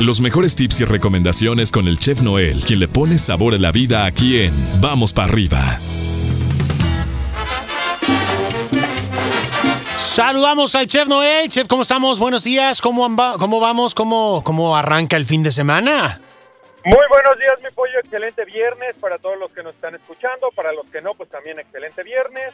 [0.00, 3.70] Los mejores tips y recomendaciones con el chef Noel, quien le pone sabor a la
[3.70, 5.78] vida aquí en Vamos para arriba.
[10.14, 11.48] Saludamos al chef Noel.
[11.48, 12.18] Chef, ¿cómo estamos?
[12.18, 12.80] Buenos días.
[12.80, 13.94] ¿Cómo, amba- cómo vamos?
[13.94, 16.20] ¿Cómo, ¿Cómo arranca el fin de semana?
[16.84, 17.98] Muy buenos días, mi pollo.
[18.02, 20.50] Excelente viernes para todos los que nos están escuchando.
[20.54, 22.52] Para los que no, pues también excelente viernes.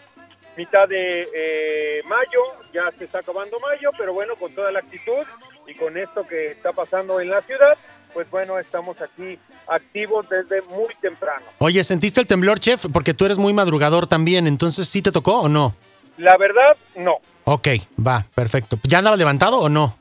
[0.57, 2.41] Mitad de eh, mayo,
[2.72, 5.27] ya se está acabando mayo, pero bueno, con toda la actitud
[5.66, 7.76] y con esto que está pasando en la ciudad,
[8.14, 11.45] pues bueno, estamos aquí activos desde muy temprano.
[11.58, 12.86] Oye, ¿sentiste el temblor, chef?
[12.93, 15.75] Porque tú eres muy madrugador también, entonces ¿sí te tocó o no?
[16.17, 17.17] La verdad, no.
[17.45, 17.68] Ok,
[18.04, 18.79] va, perfecto.
[18.84, 19.98] ¿Ya andaba levantado o no?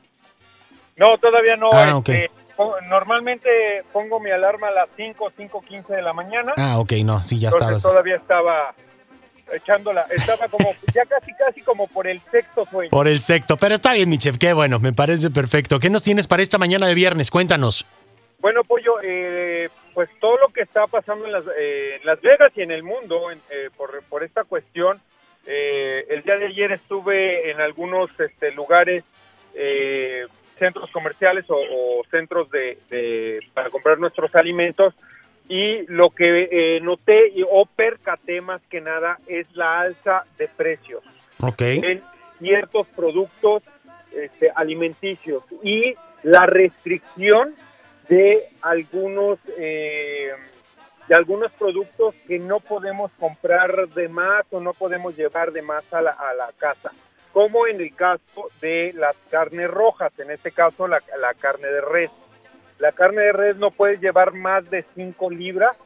[0.96, 1.68] No, todavía no.
[1.72, 6.54] Ah, este, po- normalmente pongo mi alarma a las 5, 5.15 de la mañana.
[6.56, 7.82] Ah, ok, no, sí, ya estabas.
[7.82, 8.74] todavía estaba
[9.52, 12.90] echándola, estaba como ya casi casi como por el sexto sueño.
[12.90, 15.78] Por el secto, pero está bien, mi chef, qué bueno, me parece perfecto.
[15.78, 17.30] ¿Qué nos tienes para esta mañana de viernes?
[17.30, 17.86] Cuéntanos.
[18.38, 22.52] Bueno, Pollo, eh, pues todo lo que está pasando en Las, eh, en Las Vegas
[22.54, 25.00] y en el mundo en- eh, por, por esta cuestión,
[25.46, 29.04] eh, el día de ayer estuve en algunos este, lugares,
[29.54, 30.26] eh,
[30.58, 34.94] centros comerciales o, o centros de, de- para comprar nuestros alimentos
[35.48, 41.02] y lo que eh, noté o percaté más que nada es la alza de precios.
[41.40, 41.60] Ok.
[41.60, 42.02] en
[42.38, 43.62] ciertos productos
[44.12, 47.54] este, alimenticios y la restricción
[48.08, 50.30] de algunos eh,
[51.08, 55.84] de algunos productos que no podemos comprar de más o no podemos llevar de más
[55.92, 56.92] a la, a la casa
[57.32, 61.80] como en el caso de las carnes rojas en este caso la, la carne de
[61.80, 62.10] res
[62.78, 65.76] la carne de res no puedes llevar más de 5 libras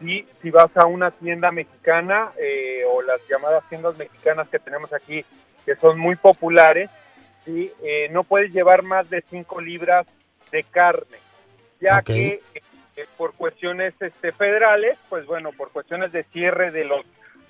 [0.00, 4.92] y si vas a una tienda mexicana eh, o las llamadas tiendas mexicanas que tenemos
[4.92, 5.24] aquí,
[5.64, 6.90] que son muy populares,
[7.44, 7.70] ¿sí?
[7.82, 10.06] Eh, no puedes llevar más de 5 libras
[10.50, 11.18] de carne,
[11.80, 12.40] ya que
[12.96, 17.04] eh, por cuestiones este, federales, pues bueno, por cuestiones de cierre de los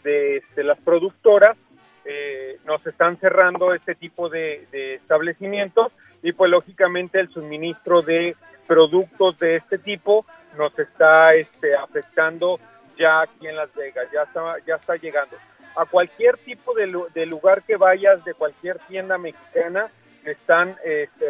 [0.05, 1.57] de, este, las productoras,
[2.05, 5.93] eh, nos están cerrando este tipo de, de establecimientos
[6.23, 8.37] y pues lógicamente el suministro de
[8.67, 10.25] productos de este tipo
[10.57, 12.61] nos está este, afectando
[12.99, 15.37] ya aquí en Las Vegas, ya está, ya está llegando.
[15.75, 19.91] A cualquier tipo de, lu- de lugar que vayas, de cualquier tienda mexicana,
[20.25, 21.29] están este,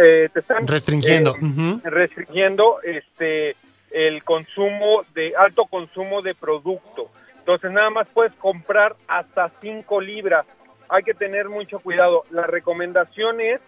[0.00, 1.34] eh, te están Restringiendo.
[1.34, 3.56] eh, restringiendo este
[3.90, 7.10] el consumo de alto consumo de producto.
[7.50, 10.46] Entonces nada más puedes comprar hasta 5 libras.
[10.88, 12.22] Hay que tener mucho cuidado.
[12.30, 13.60] La recomendación es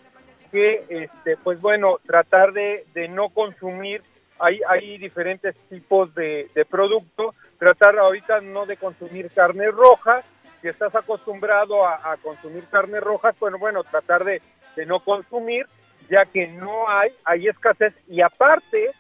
[0.52, 4.00] que, este, pues bueno, tratar de, no consumir.
[4.38, 7.34] Hay, diferentes tipos de, de producto.
[7.58, 10.24] Tratar ahorita no de consumir carnes rojas.
[10.60, 14.40] Si estás acostumbrado a, consumir carnes rojas, bueno, bueno, tratar de,
[14.76, 15.66] de no consumir,
[16.08, 17.94] ya que no hay, hay escasez.
[18.06, 18.92] Y aparte,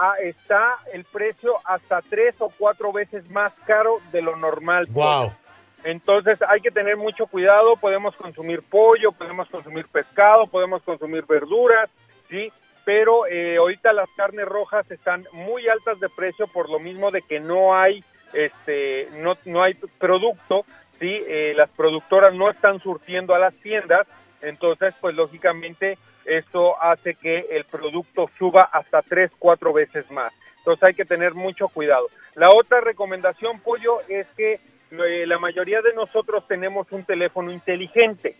[0.00, 4.86] ah, está el precio hasta tres o cuatro veces más caro de lo normal.
[4.90, 5.32] Wow.
[5.84, 11.88] Entonces hay que tener mucho cuidado, podemos consumir pollo, podemos consumir pescado, podemos consumir verduras,
[12.28, 12.52] ¿sí?
[12.84, 17.22] Pero eh, ahorita las carnes rojas están muy altas de precio por lo mismo de
[17.22, 20.64] que no hay, este, no, no hay producto,
[20.98, 21.22] ¿sí?
[21.26, 24.06] Eh, las productoras no están surtiendo a las tiendas,
[24.42, 30.32] entonces pues lógicamente esto hace que el producto suba hasta tres, cuatro veces más.
[30.58, 32.08] Entonces hay que tener mucho cuidado.
[32.34, 38.36] La otra recomendación, Pollo, es que eh, la mayoría de nosotros tenemos un teléfono inteligente.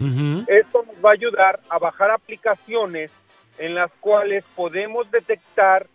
[0.47, 3.10] Esto nos va a ayudar a bajar aplicaciones
[3.59, 5.87] en las cuales podemos detectar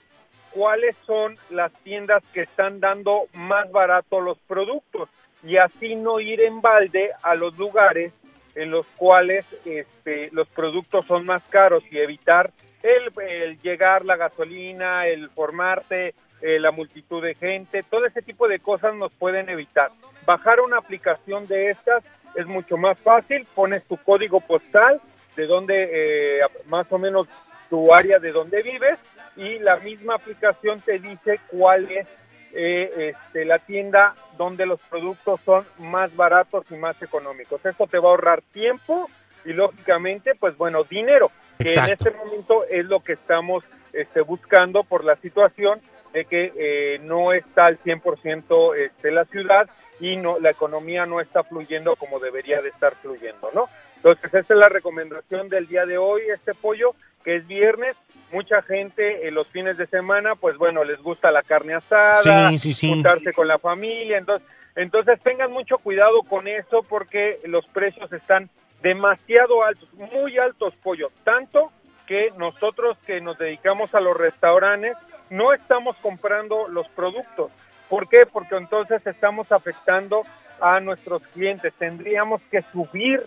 [0.51, 5.09] cuáles son las tiendas que están dando más barato los productos
[5.43, 8.13] y así no ir en balde a los lugares
[8.55, 12.51] en los cuales este, los productos son más caros y evitar
[12.83, 18.59] el, llegar, la gasolina, el formarte, eh, la multitud de gente, todo ese tipo de
[18.59, 19.91] cosas nos pueden evitar.
[20.25, 22.03] Bajar una aplicación de estas
[22.35, 25.01] es mucho más fácil, pones tu código postal
[25.35, 27.27] de donde eh, más o menos
[27.69, 28.99] tu área de donde vives
[29.35, 32.07] y la misma aplicación te dice cuál es
[32.55, 37.65] eh, este, la tienda donde los productos son más baratos y más económicos.
[37.65, 39.09] Esto te va a ahorrar tiempo
[39.43, 43.63] y lógicamente, pues bueno, dinero, que en este momento es lo que estamos
[43.93, 45.79] este, buscando por la situación
[46.13, 49.69] de que eh, no está al 100% este, la ciudad
[49.99, 53.65] y no la economía no está fluyendo como debería de estar fluyendo, ¿no?
[54.05, 56.93] Entonces, esta es la recomendación del día de hoy, este pollo,
[57.23, 57.97] que es viernes.
[58.31, 62.59] Mucha gente en los fines de semana, pues bueno, les gusta la carne asada, Sí,
[62.59, 62.89] sí, sí.
[62.89, 64.19] juntarse con la familia.
[64.19, 68.47] Entonces, entonces tengan mucho cuidado con eso porque los precios están
[68.83, 71.71] demasiado altos, muy altos pollo, tanto
[72.05, 74.95] que nosotros que nos dedicamos a los restaurantes
[75.31, 77.49] no estamos comprando los productos.
[77.89, 78.27] ¿Por qué?
[78.31, 80.21] Porque entonces estamos afectando
[80.61, 81.73] a nuestros clientes.
[81.79, 83.25] Tendríamos que subir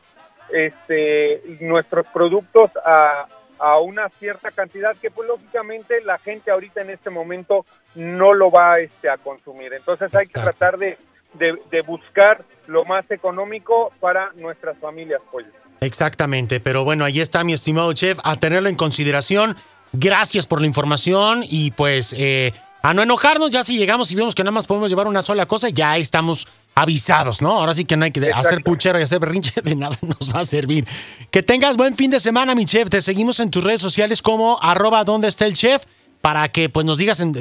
[0.52, 3.26] este, nuestros productos a,
[3.58, 8.50] a una cierta cantidad que pues lógicamente la gente ahorita en este momento no lo
[8.50, 9.72] va este, a consumir.
[9.72, 10.96] Entonces hay que tratar de,
[11.34, 15.20] de, buscar lo más económico para nuestras familias.
[15.30, 15.46] Pues.
[15.80, 19.56] Exactamente, pero bueno, ahí está mi estimado chef, a tenerlo en consideración.
[19.92, 22.52] Gracias por la información y pues eh,
[22.82, 25.46] a no enojarnos, ya si llegamos y vemos que nada más podemos llevar una sola
[25.46, 26.46] cosa, ya estamos
[26.78, 27.52] avisados, ¿no?
[27.52, 30.40] Ahora sí que no hay que hacer puchero y hacer berrinche, de nada nos va
[30.40, 30.84] a servir.
[31.30, 32.88] Que tengas buen fin de semana, mi chef.
[32.88, 35.84] Te seguimos en tus redes sociales como arroba donde está el chef
[36.20, 37.32] para que pues nos digas en,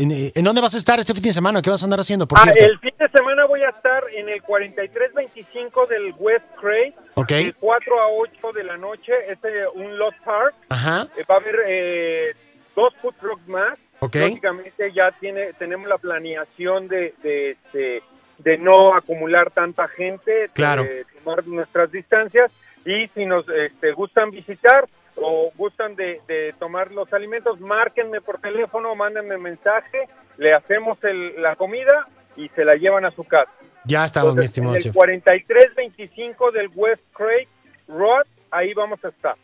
[0.43, 2.51] dónde vas a estar este fin de semana, qué vas a andar haciendo, por ah,
[2.55, 7.45] El fin de semana voy a estar en el 4325 del West Cray, okay.
[7.45, 9.39] de 4 a 8 de la noche, es
[9.73, 10.53] un lot park.
[10.69, 11.07] Ajá.
[11.17, 12.35] Eh, va a haber eh,
[12.75, 13.77] dos food trucks más.
[13.99, 14.29] Okay.
[14.29, 18.03] Lógicamente ya tiene, tenemos la planeación de, de, este,
[18.37, 20.83] de no acumular tanta gente, claro.
[20.83, 22.51] de tomar nuestras distancias
[22.85, 28.95] y si nos este, gustan visitar o gustan de, tomar los alimentos, márquenme por teléfono,
[28.95, 30.07] mándenme mensaje,
[30.37, 30.97] le hacemos
[31.37, 33.51] la comida y se la llevan a su casa.
[33.85, 37.47] Ya estamos, mi estimado en el 4325 del West Craig
[37.87, 39.35] Road, ahí vamos a estar.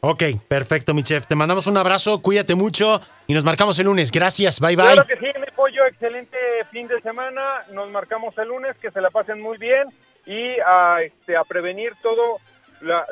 [0.00, 1.26] Ok, perfecto, mi chef.
[1.26, 4.10] Te mandamos un abrazo, cuídate mucho y nos marcamos el lunes.
[4.10, 4.92] Gracias, bye bye.
[4.92, 5.26] Claro que sí,
[5.68, 6.36] excelente
[6.70, 7.64] fin de semana.
[7.72, 9.88] Nos marcamos el lunes, que se la pasen muy bien
[10.26, 12.38] y a, este, a prevenir todo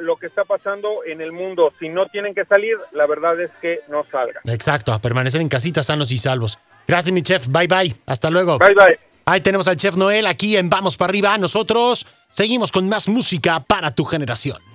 [0.01, 1.73] lo que está pasando en el mundo.
[1.79, 4.43] Si no tienen que salir, la verdad es que no salgan.
[4.45, 6.59] Exacto, a permanecer en casita sanos y salvos.
[6.87, 7.47] Gracias, mi chef.
[7.49, 7.95] Bye bye.
[8.07, 8.59] Hasta luego.
[8.59, 8.99] Bye bye.
[9.27, 11.39] Ahí tenemos al chef Noel aquí en Vamos para arriba.
[11.39, 14.70] Nosotros seguimos con más música para tu generación.